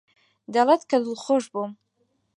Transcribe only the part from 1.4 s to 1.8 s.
بووم.